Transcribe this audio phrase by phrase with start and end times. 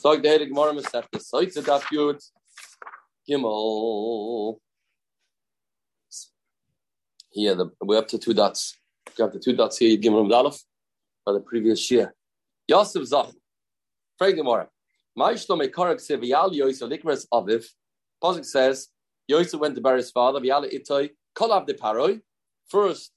[0.00, 0.72] Sag der Gemara
[1.10, 2.22] das heute darf gut.
[3.28, 4.56] Gimel.
[7.30, 8.78] Here, the, we're up to two dots.
[9.18, 10.62] We have the two dots here, Gimel Dalaf,
[11.24, 12.14] for the previous year.
[12.68, 13.32] Yosef Zach.
[14.16, 14.68] Frag Gemara.
[15.18, 17.66] Ma'ishlo mekarak se v'yal Yosef likras aviv.
[18.22, 18.90] Pasuk says,
[19.26, 22.20] Yosef went to bury his father, v'yal itoi, kol avde paroi.
[22.68, 23.10] First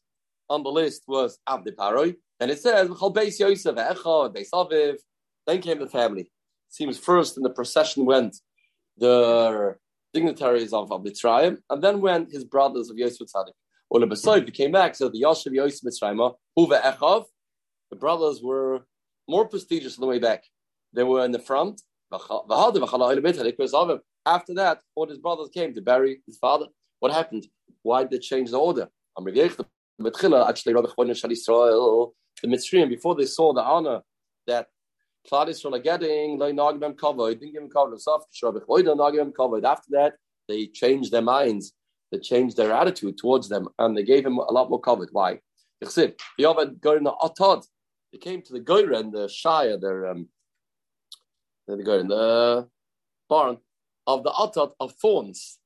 [0.50, 2.16] on the list was avde paroi.
[2.40, 4.98] And it says, chol beis Yosef, echa, beis aviv.
[5.46, 6.32] Then came the family.
[6.72, 8.38] Seems first in the procession went
[8.98, 9.76] the
[10.14, 13.54] dignitaries of, of Mitzrayim, and then went his brothers of Yosef Tzadik.
[13.90, 17.26] Ola Besoy came back, so the Yosef Yosef Mitzrayim, Huva
[17.90, 18.86] the brothers were
[19.28, 20.46] more prestigious on the way back.
[20.94, 21.82] They were in the front.
[24.26, 26.68] After that, all his brothers came to bury his father.
[27.00, 27.48] What happened?
[27.84, 28.88] Why did they change the order?
[29.18, 34.02] Actually, the Mitzrayim, before they saw the honor
[34.48, 34.68] that
[35.28, 38.24] Claudius from the getting like Nagim covered, didn't give him covered himself.
[39.36, 39.66] covered.
[39.66, 40.14] After that,
[40.48, 41.74] they changed their minds,
[42.12, 45.10] they changed their attitude towards them, and they gave him a lot more covered.
[45.12, 45.40] Why?
[48.12, 50.28] They came to the Goyra and the Shire, their um,
[51.68, 52.68] the Goyra, the
[53.30, 53.58] barn
[54.08, 55.60] of the Atad of thorns.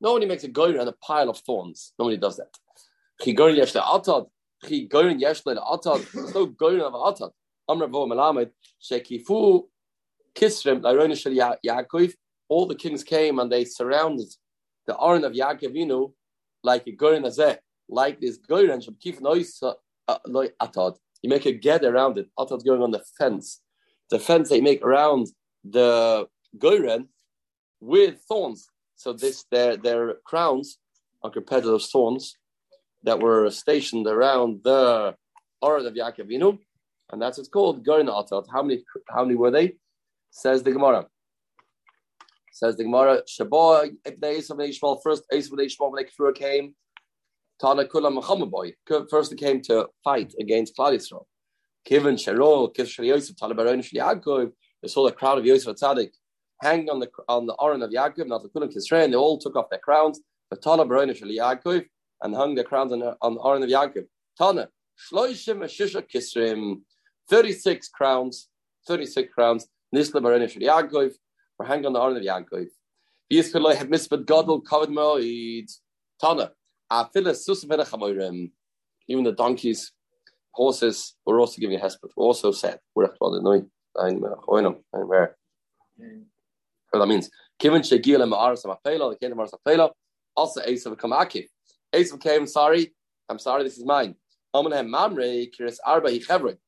[0.00, 1.92] Nobody makes a Goyra and a pile of thorns.
[1.98, 2.56] Nobody does that.
[6.12, 7.30] There's no Goyra of Atad.
[7.80, 9.64] Shekifu
[10.34, 12.14] Kisrim, Yaakov,
[12.48, 14.28] all the kings came and they surrounded
[14.86, 16.12] the Aron of Yaakovinu
[16.62, 19.62] like a Gorin Azeh, like this Gorin, Shabkif Nois
[20.08, 20.18] uh,
[20.60, 20.96] Atad.
[21.22, 22.28] You make a get around it.
[22.38, 23.60] Atad going on the fence.
[24.10, 25.28] The fence they make around
[25.64, 26.26] the
[26.58, 27.08] Goren
[27.80, 28.68] with thorns.
[28.96, 30.78] So this their their crowns
[31.22, 32.36] are competitive thorns
[33.04, 35.14] that were stationed around the
[35.64, 36.58] Aron of Yaakovinu
[37.12, 38.46] and that's what's called Gorin Atat.
[38.50, 38.82] How many?
[39.08, 39.74] How many were they?
[40.30, 41.06] Says the Gemara.
[42.52, 43.22] Says the Gemara.
[43.28, 45.00] Shabbat Ibn Esav Ishmael.
[45.04, 46.74] First Esav Ishmael when Kfura came.
[47.60, 48.72] Tana Kula boy.
[49.10, 51.26] First they came to fight against Klal Yisrael.
[51.88, 54.50] Kivin Sherol Kiv Yosef Tana Baron Yaakov.
[54.80, 56.12] They saw the crowd of Yosef Tzadik
[56.62, 58.26] hanging on the on the Aron of Yaakov.
[58.26, 59.10] Not the Kulam Kisrael.
[59.10, 60.18] They all took off their crowns.
[60.50, 61.84] The Tana Baron Yaakov
[62.22, 64.06] and hung their crowns on the, on the Aron of Yaakov.
[64.38, 64.68] Tana
[65.12, 66.80] Shloishim Shisha Kisrim.
[67.28, 68.48] 36 crowns,
[68.86, 71.12] 36 crowns, Nisla Barani Shri Yaakov,
[71.56, 72.66] for hanging on the arm of Yaakov.
[73.32, 75.70] Yiskeloi have misped Godel covered Moed.
[76.20, 76.52] Tana.
[79.08, 79.92] Even the donkeys,
[80.52, 82.78] horses were also giving a hesped, were also sad.
[82.94, 85.36] We're at one where.
[86.92, 87.30] That means.
[87.64, 89.90] And Amapela, the of
[90.36, 90.60] also
[92.18, 92.92] came, sorry,
[93.28, 94.14] I'm sorry, this is mine.
[94.54, 96.58] Mamre, Kiris Arba Hichevre.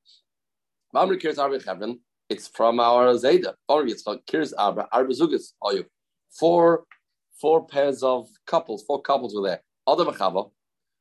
[0.95, 1.99] Mamre Kirs Arba Chevron,
[2.31, 3.09] it's from our.
[3.09, 5.85] Or it's called Kirs Arba, Arba Zugas, Oyu.
[6.31, 6.85] Four,
[7.41, 9.61] four pairs of couples, four couples were there.
[9.89, 10.53] Other Machava,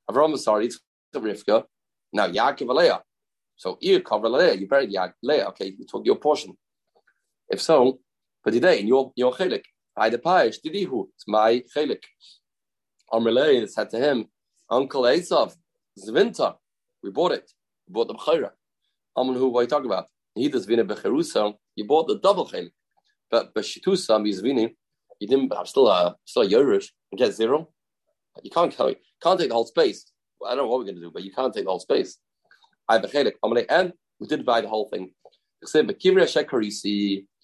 [0.10, 0.80] Avram sorry, it's
[1.12, 1.66] the Rivka.
[2.12, 3.04] Now Yaakov Alea.
[3.56, 5.46] So you cover Leah, you buried Yaakov Leah.
[5.50, 6.58] Okay, you took your portion.
[7.50, 8.00] If so,
[8.44, 9.64] but today in your your chelik,
[9.96, 12.02] I the paish didihu, it's my chelik.
[13.12, 14.26] Amrele said to him,
[14.72, 15.54] Uncle Esav,
[16.08, 16.56] winter.
[17.04, 17.52] We bought it.
[17.88, 18.50] We bought the b'chayra.
[19.16, 20.08] Who, what are you talking about?
[20.36, 22.72] He does vina becherusa, you bought the double chelik.
[23.30, 24.76] But b'shitusa mizvini,
[25.20, 27.70] you didn't, I'm still a, still a Yerush, and get zero.
[28.42, 30.12] You can't, you can't take the whole space.
[30.46, 32.18] I don't know what we're going to do, but you can't take the whole space.
[32.90, 33.34] I have a chelik.
[33.70, 35.14] And we did buy the whole thing.
[35.62, 35.82] He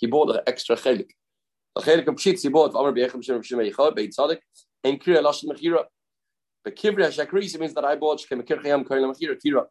[0.07, 1.09] bought the extra chelik.
[1.75, 2.72] The chelik of pshitz he bought.
[2.72, 4.40] Amar be'echem shem shem eichad beit tzadik.
[4.84, 5.86] And kriya lashon mechira.
[6.63, 9.66] But kivri hashakrisi means that I bought shkem kir chayam koyin mechira kira.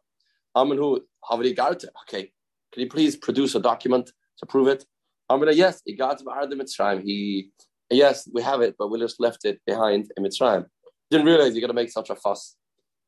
[0.55, 0.99] Amanhu
[1.29, 1.87] Havri Garta.
[2.03, 2.31] Okay,
[2.71, 4.85] can you please produce a document to prove it?
[5.31, 7.03] Amrina, yes, he got the Mitzrayim.
[7.03, 7.51] He,
[7.89, 10.65] yes, we have it, but we just left it behind in Mitzrayim.
[11.11, 12.55] Didn't realize you're going to make such a fuss.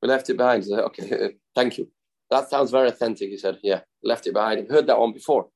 [0.01, 0.65] We left it behind.
[0.65, 1.89] Said, okay, thank you.
[2.29, 3.29] That sounds very authentic.
[3.29, 4.59] He said, yeah, left it behind.
[4.61, 5.47] I've heard that one before.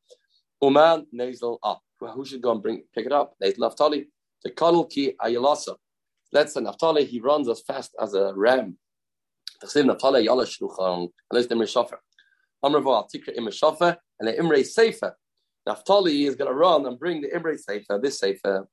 [0.61, 1.81] Uman nasal up.
[2.01, 3.35] Well, who should go and bring pick it up?
[3.39, 4.07] Nasal Naftali.
[4.43, 5.75] The Kadal ki ayalasa.
[6.31, 8.77] Let's say Naftali, he runs as fast as a ram.
[9.61, 10.45] Tachsim Naftali yala
[12.65, 14.75] the Imre is
[16.35, 18.67] going to run and bring the Imre Sefer, this Sefer.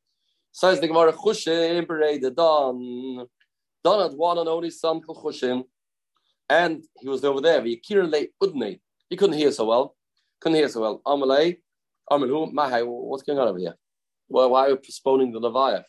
[0.52, 3.26] Says the Gemara Chushim Berei the Don.
[3.84, 5.64] Don had one and only son called Chushim,
[6.48, 7.60] and he was over there.
[7.60, 8.80] Udne.
[9.08, 9.96] He couldn't hear so well.
[10.40, 11.02] Couldn't hear so well.
[11.06, 11.58] Amalei,
[12.10, 13.74] Amalu, Mahai, what's going on over here?
[14.28, 15.84] Well, why are postponing the Leviah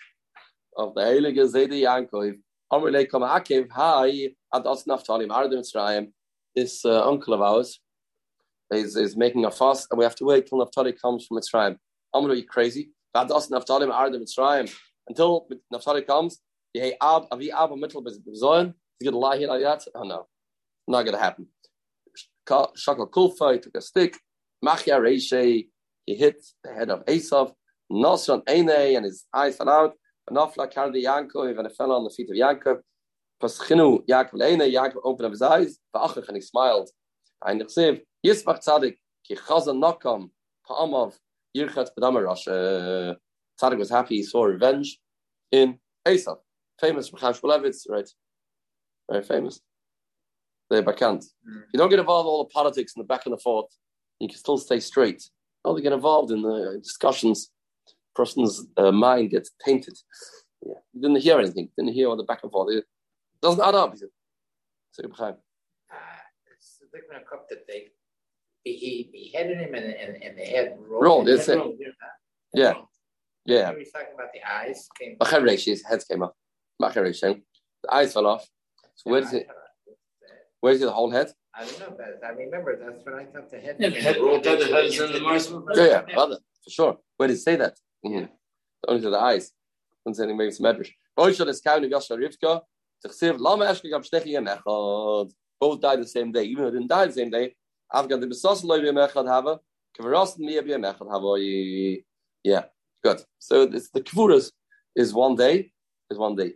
[0.78, 2.38] of the Heilige Zedi Yankov?
[2.72, 3.70] Amalei Kama Akiv,
[4.54, 6.12] Adas Naftali, Mardim Mitzrayim.
[6.56, 7.80] This uh, uncle of ours,
[8.72, 11.78] is, is making a fuss, and we have to wait till Naftali comes from Mitzrayim.
[12.14, 12.92] I'm gonna be crazy.
[13.16, 14.74] Vadas Naphtali Arda Mitzrayim.
[15.08, 16.40] Until Naphtali comes,
[16.74, 18.74] hey Ab Avi Abba Mittel Bezoyan.
[19.00, 19.84] He's gonna lie here like that.
[19.96, 20.28] Oh no,
[20.88, 21.48] not gonna happen.
[22.48, 24.18] Shakal Kulfa, he took a stick.
[24.64, 25.68] Machia Reishe,
[26.06, 27.54] he hit the head of Esav.
[27.92, 29.94] Nosran Eine, and his eyes fell out.
[30.30, 32.80] Nafla carried Yankov, and it fell on the feet of Yankov.
[33.44, 35.78] Paschinu Yaakov Eine, Yaakov opened up his eyes.
[35.96, 36.90] Va'achach, and he smiled.
[37.46, 38.96] And he said, Yisbach Tzadik,
[39.28, 40.30] ki chazan nakam,
[40.68, 41.14] pa'amav,
[41.56, 43.18] yirchat b'damarash.
[43.62, 44.98] Tzadik was happy, he saw revenge
[45.52, 46.38] in Esav.
[46.80, 48.10] Famous from Chaim Shmulevitz, right?
[49.12, 49.60] Very famous.
[50.70, 51.26] The Bakant.
[51.48, 51.64] Mm.
[51.74, 53.68] You don't get involved in all the politics and the back and the forth.
[54.20, 55.22] You can still stay straight.
[55.66, 57.52] Oh, they get involved in the discussions.
[58.16, 59.98] Person's uh, mind gets tainted.
[60.66, 60.74] Yeah.
[60.94, 61.70] You didn't hear anything.
[61.78, 62.84] Didn't hear all the back and forth.
[63.44, 63.92] It doesn't add up.
[63.92, 64.08] He said.
[64.92, 65.36] So, Chaim.
[66.56, 67.00] It's the
[67.30, 67.92] cup that they
[68.64, 71.04] he beheaded him and, and, and the head rolled.
[71.04, 71.60] Rolled, it's it.
[72.54, 72.76] Yeah.
[73.46, 73.72] Yeah.
[73.74, 74.88] He was talking about the eyes.
[74.98, 75.18] Came
[75.58, 76.32] his head came off.
[76.80, 78.48] The eyes fell off.
[78.96, 79.48] So where does it?
[80.62, 81.34] Where's the whole head?
[81.54, 83.76] I don't know, but I remember that's when I thought the head.
[83.78, 85.54] Yeah, the head, the head, the head is in the Mars.
[85.76, 86.98] Yeah, yeah, brother, for sure.
[87.18, 87.78] Where did it say that?
[88.06, 88.26] Mm-hmm.
[88.88, 89.52] Only to the eyes.
[90.06, 90.92] Don't say anything some medrash.
[91.18, 92.62] Boishal is counting Yosha Rivka.
[95.60, 97.56] Both died the same day, even though they didn't die the same day.
[97.92, 99.60] Got the Besas Loy Echad Hava.
[99.98, 101.38] Kavaras Mia B'Yem Echad Hava.
[102.44, 102.66] Yeah,
[103.04, 103.22] good.
[103.40, 104.52] So this, the Kvuras
[104.96, 105.72] is one day.
[106.10, 106.54] Is one day.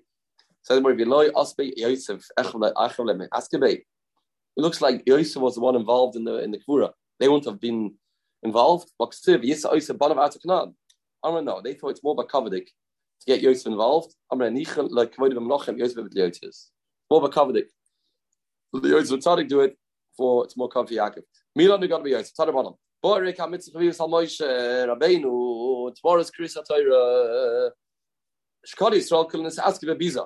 [0.62, 3.74] So the Beloy Osbe Yosef Echad Echad Askebe.
[3.74, 3.86] It
[4.56, 6.92] looks like Yosef was the one involved in the in the Kvura.
[7.20, 7.96] They wouldn't have been
[8.44, 8.92] involved.
[8.98, 10.74] But Yisa Yosef Banav of
[11.24, 11.62] I don't know.
[11.62, 12.68] They thought it's more about Kavadik
[13.22, 14.14] to get Yosef involved.
[14.31, 16.54] I'm going to like Kavodim Melochem Yosef with Yosef.
[17.10, 17.66] More about Kavadik.
[18.74, 19.78] The Yosef Tzadik do it
[20.16, 21.24] for it's more Kav Yaakov.
[21.56, 22.36] Milan got to be Yosef.
[22.36, 22.74] Tzad bottom.
[23.02, 27.72] Boy, Reka Mitzvah Chaviv Sal Moshe Rabbeinu Tvoras Krisa Torah.
[28.68, 30.25] Shkodi Yisrael Kulinis Askiva Biza.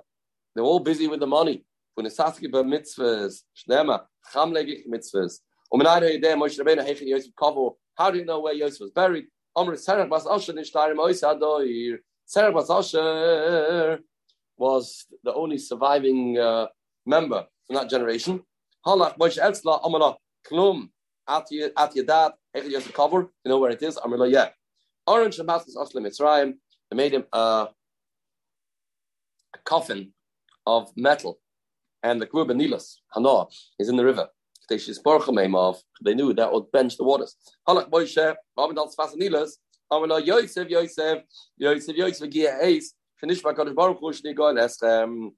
[0.56, 1.66] They're all busy with the money.
[1.96, 5.40] When it's asking about mitzvahs, shnema, chamlegich mitzvahs.
[7.98, 9.26] How do you know where Yosef was buried?
[9.58, 11.22] Serach Bas Asher Nishtarim Ois
[12.32, 14.00] Serach Bas Asher
[14.58, 16.68] was the only surviving uh,
[17.06, 18.42] member from that generation.
[18.86, 20.16] Halach Moshe Etzla Amala
[20.48, 20.90] Klum
[21.28, 23.30] at Yadat Hechel Yosef cover.
[23.44, 24.00] You know where it is?
[24.28, 24.50] Yeah.
[25.06, 26.54] Orange Aslam Mitzrayim.
[26.90, 27.68] They made him uh,
[29.54, 30.14] a coffin
[30.66, 31.40] of metal
[32.04, 34.28] and the Kvur Benilas, Hanoah, is in the river.
[34.70, 37.36] They knew that would bench the waters.
[37.68, 39.58] Halach Moshe, Sfas Nilas,
[39.92, 41.24] Amala Yosef, Yosef,
[41.58, 45.34] Yosef, Yosef, Gia Ace, Finish by Kodesh Baruch Hu, Shnigo, um,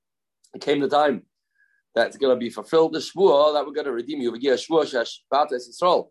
[0.54, 1.26] it came the time
[1.96, 4.32] that's going to be fulfilled, the Shvuah, that we're going to redeem you.
[4.40, 6.08] Gia Shvuah, Shesh, Bates Yisrael.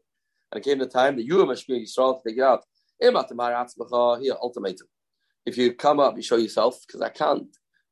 [0.50, 2.64] And it came the time that you are Mashmir Yisrael to take it out.
[3.00, 3.12] Here,
[4.42, 4.86] ultimatum.
[5.46, 7.46] If you come up, you show yourself, because I can't.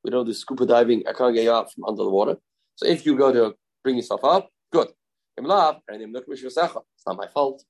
[0.05, 1.05] We don't do scuba diving.
[1.09, 2.37] I can't get you out from under the water.
[2.77, 4.89] So if you go to bring yourself up, good.
[5.37, 7.65] It's not my fault.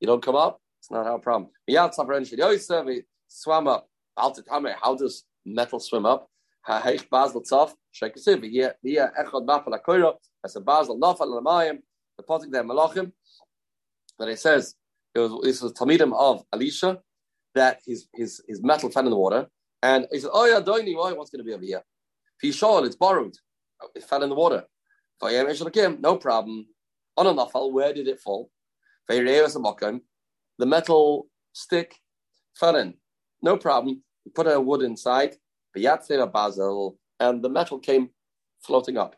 [0.00, 1.50] You don't come up, it's not our problem.
[1.70, 3.88] Oh, Swam up.
[4.16, 6.30] How does metal swim up?
[6.66, 10.14] Basel Tzaf, Shekasiv, here, Echad Mafal Akoira,
[10.44, 11.78] as a Basel Nafal Lamayim,
[12.16, 13.12] the Potik there Malachim,
[14.18, 14.74] that it says,
[15.14, 16.98] it was, this was Talmidim of Elisha,
[17.54, 19.46] that his, his, his metal fell in the water,
[19.82, 21.12] and he said, Oh, yeah, Doini, why?
[21.12, 21.82] What's going to be over here?
[22.42, 23.34] Pishol, it's borrowed.
[23.94, 24.64] It fell in the water.
[25.20, 26.66] No problem.
[27.16, 28.50] On a nafal, where did it fall?
[30.58, 31.94] The metal stick
[32.54, 32.94] fell in.
[33.42, 34.02] No problem.
[34.24, 35.36] You put a wood inside,
[35.74, 38.10] basil, and the metal came
[38.60, 39.14] floating up.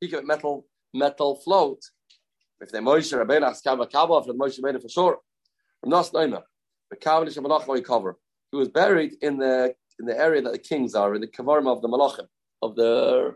[0.00, 1.82] He can metal metal float.
[2.60, 5.18] If they Moshe Rabbeinu Askava Kabbalah, if made it for sure.
[5.80, 6.42] From Nas Naima,
[6.90, 8.16] the Kabbalah Shamanach cover.
[8.50, 11.66] He was buried in the in the area that the kings are, in the Kavarim
[11.68, 12.26] of the Malachim,
[12.62, 13.34] of the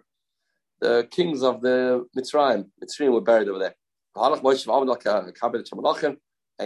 [0.82, 2.64] the kings of the Mitzrayim.
[2.82, 3.76] Mitzrayim were buried over there.
[4.16, 4.34] And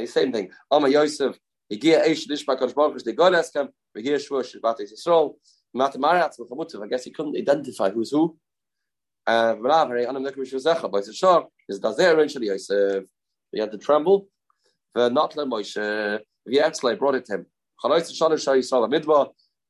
[0.02, 0.50] the same thing.
[0.72, 1.38] Ama Yosef,
[1.70, 5.34] Higia Eish Dishma Kodesh Baruch they God asked him, Higia Shvur Shabbat Yisrael,
[5.74, 6.82] L'chamutzav.
[6.82, 8.38] I guess he couldn't identify who's who.
[9.26, 10.64] Uh, is
[11.80, 13.04] Dazer eventually Yosef.
[13.52, 14.28] He had to tremble.
[14.94, 16.20] Not Le Moshe.
[16.48, 17.46] V'yatzlei brought it to him.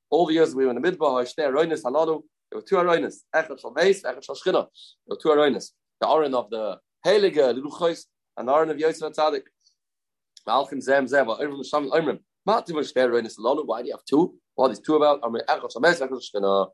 [0.08, 1.26] All the years we were in the midbar,
[2.50, 4.52] there were two aroinas, Echad Shal Meis, Echad Shal Shchina.
[4.52, 5.70] There were two aroinas.
[6.00, 8.04] The Aron of the Heilige, the Ruchos,
[8.36, 9.42] and the Aron of Yosef Tzadik.
[10.46, 12.20] Malchim Zem Zem, Irvim Sham Imrim.
[12.44, 13.66] Mati was there aroinas Alonu.
[13.66, 14.34] Why do you have two?
[14.54, 15.20] What is two about?
[15.22, 16.68] I Echad Shal Meis, Echad Shal Shchina.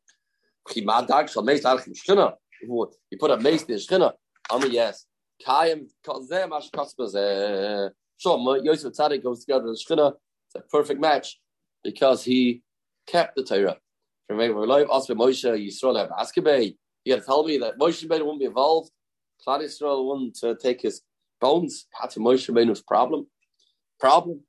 [0.69, 2.35] Chimadag Shal Meis, Echad Shchina.
[2.63, 4.13] You put a Meis in Shchina.
[4.51, 5.07] I yes.
[5.47, 7.91] Kayim Kozeh Mash Kosbazeh.
[8.19, 10.13] Sure, Yosef Tzadik goes together with Shechina.
[10.47, 11.41] It's a perfect match
[11.83, 12.63] because he
[13.07, 13.79] kept the Torah.
[14.39, 14.57] Have.
[17.05, 18.91] You got to tell me that Moshe Rabbeinu won't be involved.
[19.47, 21.03] Klal Yisrael wouldn't uh, take his
[21.41, 21.87] bones.
[22.11, 23.27] To Moshe Rabbeinu's problem.
[23.99, 24.41] Problem.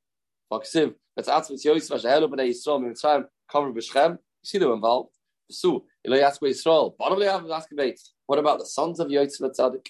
[0.51, 0.93] Vaksiv.
[1.15, 4.11] That's Atzvitz Yosef Hashahelu B'nei Yisrael Mitzrayim covered b'Shchem.
[4.11, 5.13] You see them involved.
[5.49, 6.95] So, Ilay Askebei Yisrael.
[6.97, 7.93] Bottom of the Askebei.
[8.27, 9.87] What about the sons of Yosef Tzadik?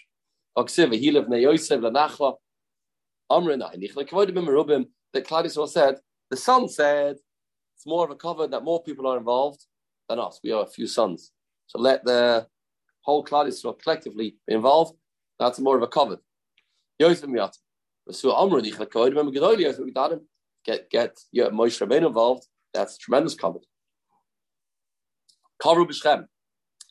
[0.58, 0.96] Vaksiv.
[0.96, 2.36] He lived B'nei Yosef L'Nachla.
[3.32, 3.96] Amrin Ainich.
[3.96, 4.86] Like Kavodim Merubim.
[5.12, 5.96] That Klal Yisrael said.
[6.30, 7.18] The son said
[7.76, 9.66] it's more of a cover that more people are involved
[10.10, 10.40] than us.
[10.44, 11.32] We are a few sons.
[11.68, 12.48] So let the
[13.02, 14.96] whole Klal Yisrael collectively be involved.
[15.40, 16.18] That's more of a cover.
[17.00, 17.58] Yosef Miyat.
[18.12, 20.22] So Amr Nichel Koid, remember Gedoli Yosef Midadim.
[20.66, 22.48] Get get yeah, Moshe Rabbeinu involved.
[22.74, 23.60] That's tremendous cover.
[25.62, 26.26] Cover b'Shchem.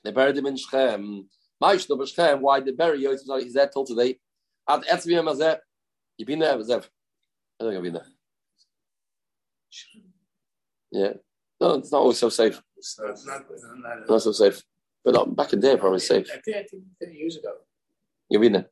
[0.04, 1.24] They buried him in Shchem.
[1.62, 2.40] Maish no b'Shchem.
[2.40, 3.26] Why they bury Yosef?
[3.42, 4.18] He's there till today.
[4.68, 5.58] At Etzviyam Azeh.
[6.16, 6.84] You've been there, Azeh.
[7.60, 8.06] I think I've been there.
[10.90, 11.12] Yeah.
[11.62, 12.60] No, it's not always so safe.
[12.76, 13.42] It's not, it's not,
[13.78, 14.62] not, Not so safe.
[15.04, 16.26] But not, back in there, probably safe.
[16.34, 17.52] I think, I think 10 years ago.
[18.28, 18.68] You've been there.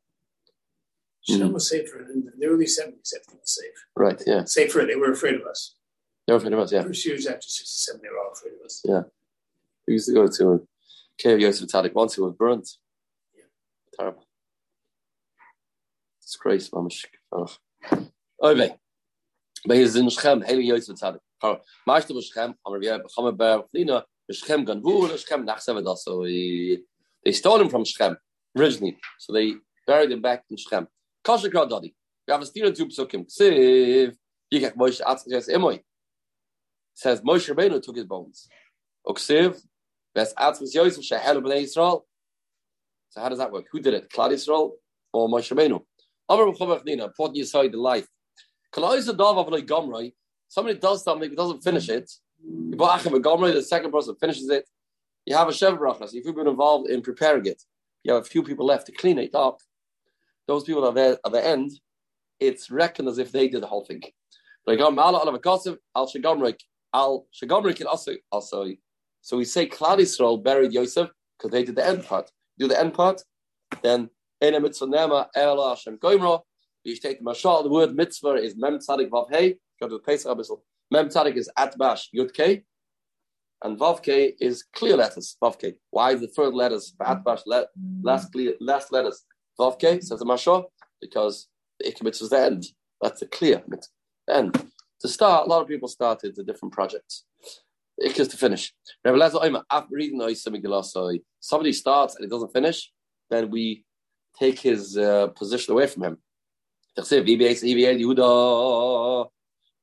[1.21, 1.53] Shem Mhm.
[1.53, 3.13] was safer in the early 70s.
[3.13, 3.77] Everything was safe.
[3.95, 4.43] Right, yeah.
[4.43, 4.85] Safer.
[4.85, 5.75] They were afraid of us.
[6.27, 6.83] They were afraid of us, yeah.
[6.83, 8.81] First years after 67, they were all afraid of us.
[8.83, 9.03] Yeah.
[9.87, 10.59] We used to go to a
[11.17, 12.67] cave Yosef Tzadik once, it was burnt.
[13.33, 13.43] Yeah.
[13.97, 14.25] Terrible.
[16.21, 17.05] It's crazy, mamish.
[17.31, 17.47] Oh.
[18.43, 18.75] Okay.
[19.65, 21.19] But he's in Shechem, Heli Yosef Tzadik.
[21.43, 27.69] Maashtu b'Shechem, Amar V'yeh, B'chama Ber, Chlina, B'Shechem Ganvu, B'Shechem Nachsevad So they stole him
[27.69, 28.17] from Shechem
[28.57, 28.97] originally.
[29.19, 29.55] So they
[29.87, 30.87] buried him back in Shechem.
[31.23, 31.93] Kasha Krad Dodi.
[32.27, 33.25] We have a steer two psukim.
[33.27, 34.15] Siv,
[34.53, 35.81] Yikach Moshe Atzach Emoy.
[36.93, 38.47] Says Moshe Rabbeinu took his bones.
[39.07, 39.61] Uksiv,
[40.15, 42.01] Ves Atzvus Yosef Shehelu B'nai Yisrael.
[43.09, 43.65] So how does that work?
[43.71, 44.09] Who did it?
[44.09, 44.71] Klal Yisrael
[45.13, 45.81] or Moshe Rabbeinu?
[46.29, 48.07] Amar B'chavach Nina, important aside the life.
[48.73, 50.13] Kalai Zadav Avloi Gomroi.
[50.51, 51.99] Somebody does something, but doesn't finish mm.
[51.99, 52.11] it.
[52.77, 54.67] Achim Gomroi, the second person finishes it.
[55.25, 56.13] You have a Shev Brachas.
[56.13, 57.63] If you've been involved in preparing it,
[58.03, 59.61] you have a few people left to clean it up.
[60.47, 61.71] Those people are there at the end.
[62.41, 64.01] It's reckoned as if they did the whole thing.
[64.65, 66.59] But oh, Al Shagomrik,
[66.93, 68.73] Al Shagomrik can also oh, also
[69.21, 72.29] so we say Klal Yisrael buried Yosef because they did the end part.
[72.59, 73.21] Do the end part,
[73.81, 74.09] then
[74.41, 76.41] Ena Mitzvah Nema El Hashem Goimro.
[76.83, 77.63] You take the mashal.
[77.63, 79.55] The word mitzvah is Mem Tzadik Vav Hey.
[79.81, 80.61] To the Pesach Abyssal.
[80.91, 82.63] Mem Tzadik is Atbash Yud K,
[83.63, 85.37] and Vav K is clear letters.
[85.41, 85.73] Vav K.
[85.89, 87.65] Why is the third letters Atbash le-
[88.03, 89.25] last clear last letters
[89.59, 89.99] Vav K?
[89.99, 90.65] Says the mashal
[91.01, 91.47] because
[91.79, 92.65] the Ikka mitzvah is the end.
[93.01, 93.63] That's the clear.
[93.67, 94.69] The end.
[94.99, 97.25] To start, a lot of people started the different projects.
[97.97, 98.73] Is to finish.
[99.03, 102.91] Rabbi Lezer Oima, after reading the Oisa Megillah, so somebody starts and it doesn't finish,
[103.31, 103.83] then we
[104.39, 106.17] take his uh, position away from him.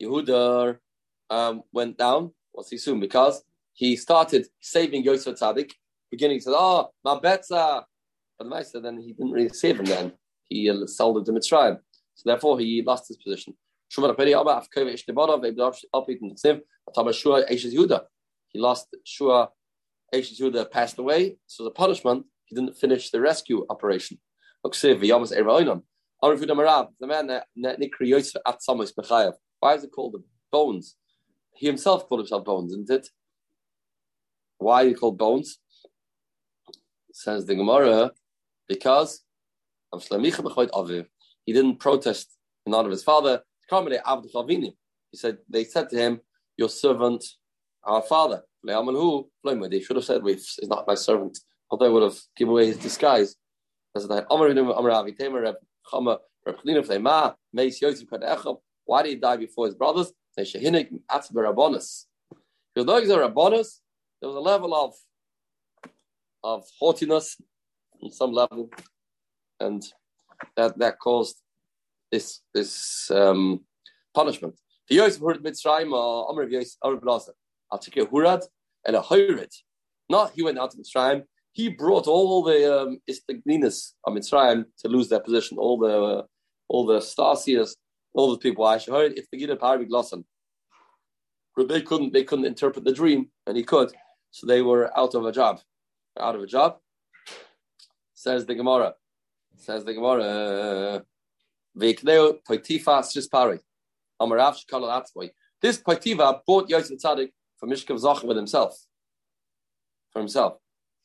[0.02, 0.78] Yehuda,
[1.30, 2.32] um, went down.
[2.52, 3.00] What's he soon?
[3.00, 5.72] Because he started saving Yosef Tzadik.
[6.10, 7.84] Beginning to oh, my betza.
[8.38, 9.86] But the Meister, then he didn't really save him.
[9.86, 10.12] Then
[10.44, 11.78] he uh, sold it to Mitzrayim.
[12.14, 13.54] So therefore, he lost his position.
[13.90, 14.02] He
[18.60, 19.48] lost Shua
[20.14, 21.36] Eishes Yehuda passed away.
[21.46, 24.18] So the punishment, he didn't finish the rescue operation.
[24.64, 24.70] The
[27.02, 29.34] man Nikri Yosef at Samos Bechayev.
[29.60, 30.96] Why is it called the bones?
[31.54, 33.08] He himself called himself bones, isn't it?
[34.58, 35.58] Why are you called bones?
[37.12, 38.12] Says the Gemara,
[38.68, 39.24] because.
[41.46, 42.36] He didn't protest
[42.66, 43.42] in honor of his father.
[43.70, 46.20] He said, they said to him,
[46.58, 47.24] your servant,
[47.84, 48.42] our father.
[48.62, 51.38] They should have said, he's not my servant.
[51.70, 53.34] Although they would have given away his disguise.
[58.88, 60.11] Why did he die before his brothers?
[60.35, 60.52] Because
[62.87, 63.80] those are rabbonis,
[64.18, 64.95] there was a level of
[66.42, 67.37] of haughtiness
[68.02, 68.71] on some level,
[69.61, 69.85] and
[70.57, 71.37] that that caused
[72.11, 73.61] this this um,
[74.14, 74.59] punishment.
[74.88, 77.35] The Yosef heard Mitzrayim, Amr of Yosef, Amr Blaser.
[77.71, 78.42] I'll take a Hurad
[78.87, 79.54] and a Hayrit.
[80.09, 81.25] Not he went out to Mitzrayim.
[81.52, 85.59] He brought all the um, Istagninas of Mitzrayim to lose their position.
[85.59, 86.23] All the uh,
[86.71, 87.75] all the Stasias,
[88.14, 88.64] all the people.
[88.64, 90.24] I heard get a Parabig.
[91.56, 93.92] But they couldn't they couldn't interpret the dream, and he could.
[94.30, 95.60] So they were out of a job.
[96.18, 96.78] Out of a job.
[98.14, 98.94] Says the Gemara.
[99.56, 100.22] Says the Gemara.
[100.22, 101.00] Uh,
[101.76, 103.60] Vekneo Poitifa Sispari.
[104.20, 105.30] Amarav.
[105.60, 108.76] This Poitiva bought Yosef Tzadik for Mishkav Zach with himself.
[110.12, 110.58] For himself.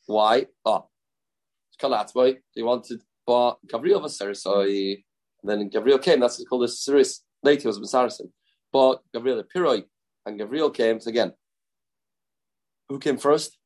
[0.06, 0.46] Why?
[0.64, 0.82] Ah.
[0.82, 0.88] Oh.
[1.78, 2.38] Shkala Atzboy.
[2.54, 5.02] He wanted But Gabriel was Sarisoi,
[5.44, 6.20] and then Gabriel came.
[6.20, 7.22] That's called the Saris.
[7.42, 8.32] Later was Saracen.
[8.72, 9.84] But Gabriel Piroi
[10.24, 10.98] and Gabriel came.
[11.00, 11.32] So again,
[12.88, 13.58] who came first?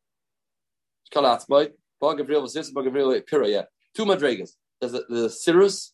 [1.14, 1.70] Kalatzboy.
[2.00, 2.70] But Gabriel was this.
[2.70, 3.52] But Gabriel Piroi.
[3.52, 3.62] Yeah,
[3.94, 4.50] two madrigas.
[4.80, 5.92] There's the, the Cirrus,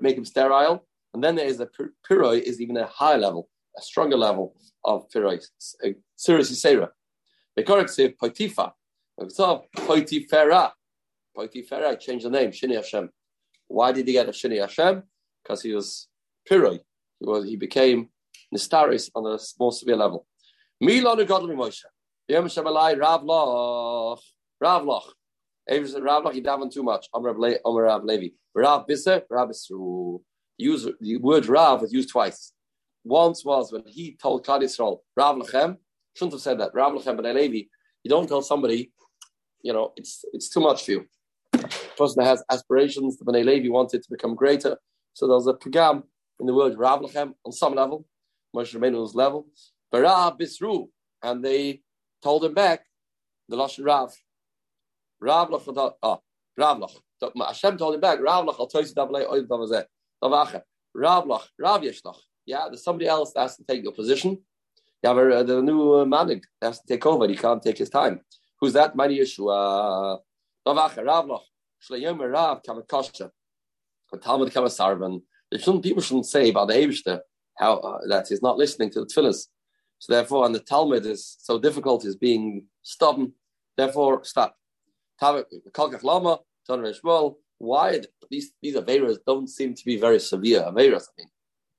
[0.00, 1.68] make him sterile, and then there is a
[2.08, 3.48] Piroi is even a higher level,
[3.78, 5.44] a stronger level of Piroi.
[6.16, 6.90] Cirrus uh, is Sarah.
[7.56, 8.72] The correct say Poitifa.
[9.28, 10.72] So Poitifera.
[11.36, 13.10] Poitifera changed the name, Shini Hashem.
[13.68, 15.02] Why did he get a Shini Hashem?
[15.42, 16.08] Because he was
[16.48, 16.80] Piroi.
[17.18, 18.08] He was he became
[18.54, 20.26] Nistaris on a more severe level.
[20.82, 21.84] Milon Godly Moshe.
[22.28, 24.20] Yom Shemalai Rav Loch.
[24.60, 25.14] Rav Loch.
[25.68, 27.08] Rav Loch, he davened too much.
[27.14, 28.28] Amr Rav Levi.
[28.54, 29.50] Rav Bisser, Rav.
[30.58, 32.52] Use the word Rav was used twice.
[33.04, 35.78] Once was when he told Klal Yisrael, Rav Lechem,
[36.14, 36.74] shouldn't have said that.
[36.74, 37.68] Rav Lechem ben Levi.
[38.04, 38.92] You don't tell somebody,
[39.62, 41.06] you know, it's it's too much for you.
[41.52, 44.76] The person that has aspirations, the Bnei Levi wanted to become greater.
[45.14, 46.04] So there was a pagam
[46.38, 48.06] in the word Rav Lechem on some level,
[48.54, 49.46] Moshe Rabbeinu's level.
[49.90, 50.88] But Rav Bisru,
[51.22, 51.82] and they
[52.22, 52.84] told him back
[53.48, 54.14] the Lashon Rav.
[55.20, 56.20] Rav Lach, oh,
[56.56, 57.46] Rav Lach.
[57.46, 59.84] Hashem told him back, Rav Lach, I'll tell you Davlei Oiv Davazeh.
[60.22, 60.62] Davacha.
[60.94, 62.16] Rav Lach, Rav Yeshlach.
[62.46, 64.38] Yeah, there's somebody else that has to take your position.
[65.02, 67.28] Yeah, but uh, the new uh, manig has to take over.
[67.28, 68.20] He can't take his time.
[68.60, 68.96] Who's that?
[68.96, 70.18] Mani Yeshua.
[70.66, 71.40] Rav Lach.
[71.90, 73.30] Shlayom Rav Kamat Kosha.
[74.18, 75.22] Talmud Kamat Sarvan.
[75.56, 77.20] Shouldn't, people shouldn't say about the Abishter
[77.58, 79.46] how uh, that he's not listening to the tefillahs.
[79.98, 83.32] So therefore, and the Talmud is so difficult, is being stubborn.
[83.76, 84.56] Therefore, stop.
[86.02, 86.38] Lama,
[87.58, 88.00] why
[88.30, 91.04] these these Averas don't seem to be very severe Averas?
[91.08, 91.28] I mean,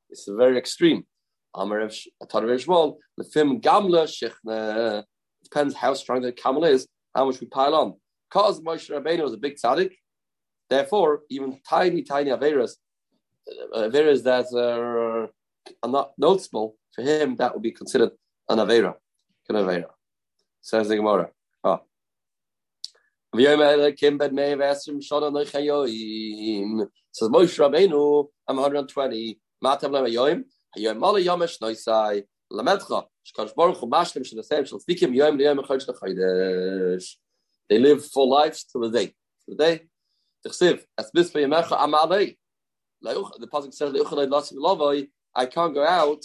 [0.09, 1.03] it's very extreme.
[1.55, 5.03] Amar Shmuel, the film Gamla.
[5.43, 7.95] Depends how strong the camel is, how much we pile on.
[8.29, 9.91] Because Moshe Rabbeinu was a big tzaddik,
[10.71, 12.71] therefore, even tiny, tiny Averas,
[13.75, 15.29] uh, Averas that are,
[15.83, 18.11] are not noticeable, for him, that would be considered
[18.49, 18.95] an Avera.
[19.49, 19.91] An Avera.
[20.61, 21.29] Says the Gemara.
[21.63, 21.81] Oh.
[23.35, 23.57] Moshe
[27.63, 29.39] Rabbeinu, I'm 120.
[29.63, 30.43] Matav lema yoim.
[30.77, 32.23] Hayoim mala yomesh noisai.
[32.51, 33.05] Lamedcha.
[33.27, 37.15] Shkadosh Baruch Hu mashlim shenasem shal tzikim yoim liyoim echad shlechodesh.
[37.69, 39.07] They live full lives till the day.
[39.07, 39.13] To
[39.49, 39.90] the day.
[40.43, 40.49] The
[43.51, 43.93] pasuk says.
[45.33, 46.23] I can't go out.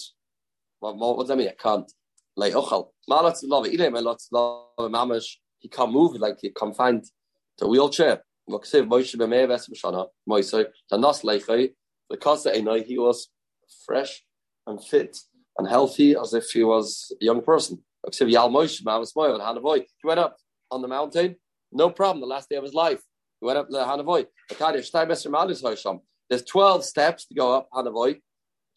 [0.80, 1.48] What, what does that mean?
[1.48, 1.90] I can't.
[5.58, 6.16] He can't move.
[6.16, 7.04] Like he confined
[7.58, 8.22] to a wheelchair.
[8.46, 8.52] He
[12.98, 13.28] was
[13.84, 14.24] fresh
[14.66, 15.18] and fit
[15.58, 17.82] and healthy as if he was a young person.
[18.04, 18.24] He
[20.04, 20.36] went up
[20.70, 21.36] on the mountain,
[21.72, 23.02] no problem, the last day of his life.
[23.40, 24.26] Went up the Hanavoy.
[26.28, 28.20] There's 12 steps to go up Hanavoy.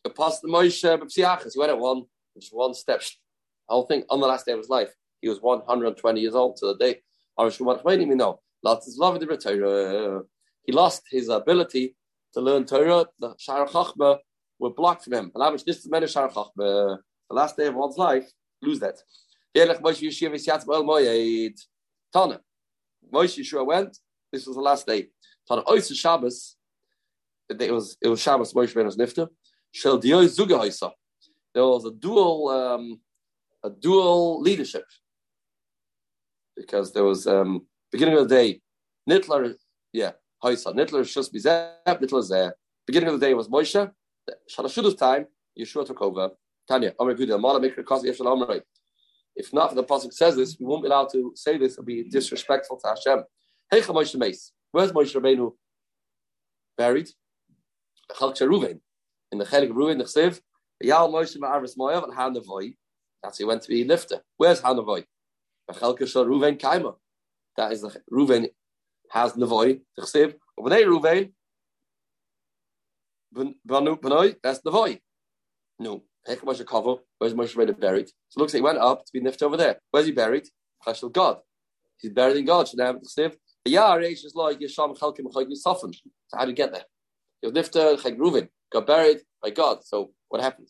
[0.04, 2.04] The Apostle Moshe he went at one,
[2.36, 3.00] just one step.
[3.00, 4.94] The whole thing on the last day of his life.
[5.22, 7.02] He was 120 years old to the day.
[10.66, 11.96] He lost his ability
[12.34, 13.06] to learn Torah.
[13.20, 14.20] The Shara Chachma
[14.60, 15.32] were blocked from him.
[15.34, 15.40] The
[17.30, 18.96] The last day of one's life, lose that.
[22.14, 22.42] Tana.
[23.14, 23.98] Moshe Yeshua went.
[24.32, 25.08] This was the last day.
[25.48, 26.56] Tana Oysa Shabbos.
[27.50, 28.54] It was it was Shabbos.
[28.54, 29.28] Moshe Rabbeinu's nifta.
[29.72, 30.92] Shel Dioy Zuga Oysa.
[31.54, 33.00] There was a dual um,
[33.64, 34.86] a dual leadership
[36.56, 38.62] because there was um, beginning of the day.
[39.10, 39.56] Nittler,
[39.92, 40.12] yeah,
[40.44, 40.76] Oysa.
[40.76, 41.72] Nittler Shus Bizeh.
[41.88, 42.52] Nittler Zeh.
[42.86, 43.92] Beginning of the day was Moshe.
[44.50, 45.26] Shalashuda's time.
[45.60, 46.30] Yeshua took over.
[46.68, 48.62] Tanya, Omer Guda, Mala Mikra Kosi Yeshua Omerite.
[49.36, 52.04] If not, the Pasuk says this, we won't be allowed to say this It'll be
[52.04, 53.24] disrespectful to Hashem.
[53.72, 54.52] Hey, Moshe Meis.
[54.72, 55.52] Where's Moshe Rabbeinu
[56.76, 57.08] buried?
[58.18, 58.80] Chalk Ruvain.
[59.32, 60.42] In the Chelik Ruvain, the Chsiv,
[60.82, 62.74] Yal Moshe Ma'aris Moyav and Hanavoy.
[63.22, 64.22] That's he went to be lifter.
[64.38, 65.06] Where's Hanavoy?
[65.72, 66.96] Chalk Ruvain Kaima.
[67.58, 68.48] That is the Ruvain
[69.12, 70.34] has Navoy, the Chsiv.
[70.66, 71.32] There, Ruvain.
[73.32, 74.00] Banu
[74.42, 75.00] that's Navoy.
[75.78, 76.02] No.
[76.26, 78.08] Heck Moshe Kavo, where's Moshe Rabbeinu buried?
[78.30, 79.80] So it looks like he went up to be nifted over there.
[79.92, 80.48] Where's he buried?
[80.84, 81.38] Chashel God.
[82.00, 82.68] He's buried in God.
[82.68, 82.98] Should have
[83.68, 85.94] Reish is like Yesham Chalkim Chayim Sofan.
[85.94, 86.84] So how do you get there?
[87.46, 89.84] Nifted Chayim Reuven, got buried by God.
[89.84, 90.70] So what happened?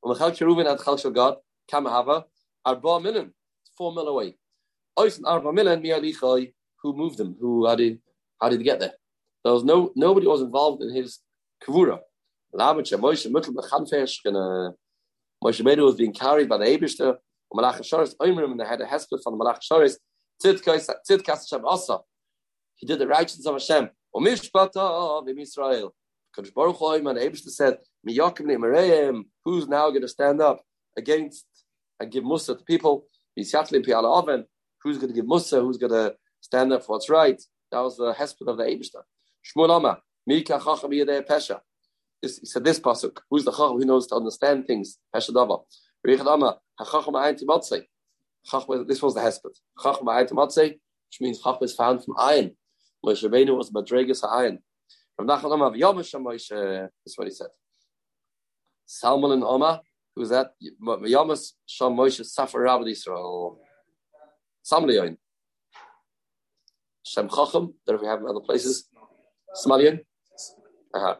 [0.00, 1.36] When the Chalkim Reuven had Chalshel God,
[1.70, 2.24] Kamahava,
[2.64, 3.30] Arba
[3.76, 4.36] four mil away.
[4.96, 6.46] Arba
[6.82, 7.36] who moved them?
[7.40, 7.98] Who how did
[8.40, 8.92] how did he get there?
[9.44, 11.20] There was no nobody was involved in his
[11.62, 12.00] kavura.
[12.54, 12.98] Moshe
[15.44, 17.16] Moshe Rabbeinu was being carried by the Eibishter,
[17.52, 17.80] Malach
[18.20, 19.60] Oimrim, and they had a hesped from Malach
[20.42, 20.88] Tzidkas
[21.26, 21.98] Hashem Asa.
[22.78, 23.90] He did the righteousness of Hashem.
[24.14, 25.94] O mishpata in Israel.
[26.36, 27.78] Kadosh Baruch Hu, Abishta said,
[29.44, 30.62] who's now going to stand up
[30.96, 31.46] against
[32.00, 33.06] and give Musa to people?
[33.36, 35.60] Who's going to give Musa?
[35.60, 37.42] Who's going to stand up for what's right?
[37.72, 39.02] That was the hesped of the Abishta.
[39.44, 41.60] Shmuel Amma, Mika Chacham Yedei Pesha.
[42.22, 43.20] He said this pasuk.
[43.30, 44.98] Who's the chacham who knows to understand things?
[45.14, 45.62] Pesha Dava.
[46.02, 47.38] Richard Amma, Hachacham Ayin.
[48.86, 49.60] This was the hesped.
[49.82, 52.54] Chacham which means chacham is found from Ayin.
[53.04, 54.58] Moshe Rabbeinu was Madregas Ha'ayin.
[55.16, 56.88] From Nachal Amma, Yomash Moshe.
[57.04, 57.48] That's what he said.
[58.86, 59.82] Salman and Oma,
[60.16, 60.52] who's that?
[61.66, 63.58] Sham Moshe Safar Rabbi Yisrael.
[64.64, 65.16] Samliyoin.
[67.04, 68.88] Shem Chacham, that we have in other places.
[69.54, 70.00] Samalion.
[70.94, 71.16] Uh-huh.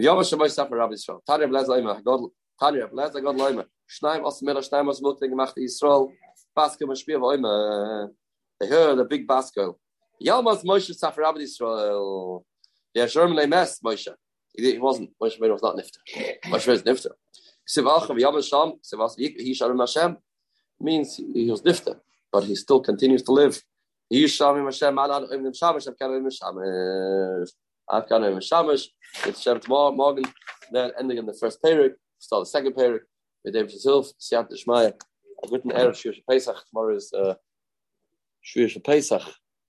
[0.00, 1.20] Sham Moshe Safar Rabbi Yisrael.
[1.26, 3.64] Tanya Blaz Laima, God, Tanya Blaz God Laima.
[3.88, 6.10] Schneim aus Miller, Schneim aus Multing gemacht Yisrael.
[6.56, 8.08] Baskel Spiel, Laima.
[8.58, 9.74] They heard a big baskel.
[10.22, 12.42] Yalmas Moshe Safar Rabbi Yisrael.
[12.94, 14.08] Yeah, Sherman Lemes Moshe.
[14.54, 15.10] He, wasn't.
[15.22, 16.38] Moshe Rabbeinu was not nifter.
[16.46, 17.10] Moshe was nifter.
[17.68, 18.72] Sivachav Yom Sham.
[18.82, 20.16] Sivas He Shalom Hashem
[20.80, 21.96] means he, was nifter,
[22.30, 23.62] but he still continues to live.
[24.12, 27.48] Yisham Hashem Alan Im Shamish Avkan Im Shamish
[27.90, 28.88] Avkan Im Shamish.
[29.26, 30.26] It's Shem tomorrow morning.
[30.70, 31.94] Then ending in the first period.
[32.18, 33.02] Start the second period.
[33.44, 34.92] With David Zilf, Siyat Shmaya.
[35.42, 36.56] A good erev Shir Pesach.
[36.68, 37.34] Tomorrow is uh,
[38.42, 39.22] Shir Pesach.